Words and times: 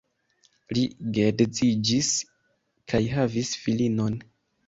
Li 0.77 0.85
geedziĝis 1.17 2.09
kaj 2.93 3.01
havis 3.17 3.53
filinon. 3.67 4.19